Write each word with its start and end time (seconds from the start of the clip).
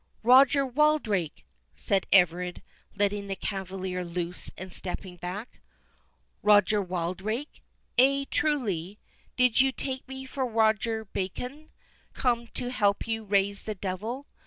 "Roger 0.23 0.65
Wildrake!" 0.65 1.45
said 1.75 2.07
Everard, 2.11 2.63
letting 2.95 3.27
the 3.27 3.35
cavalier 3.35 4.03
loose, 4.03 4.49
and 4.57 4.73
stepping 4.73 5.15
back. 5.17 5.59
"Roger 6.41 6.81
Wildrake? 6.81 7.61
ay, 7.99 8.25
truly. 8.31 8.97
Did 9.37 9.61
you 9.61 9.71
take 9.71 10.07
me 10.07 10.25
for 10.25 10.43
Roger 10.43 11.05
Bacon, 11.05 11.69
come 12.13 12.47
to 12.47 12.71
help 12.71 13.05
you 13.07 13.23
raise 13.23 13.61
the 13.61 13.75
devil? 13.75 14.25